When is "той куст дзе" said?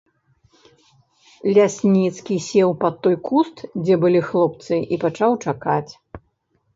3.07-3.95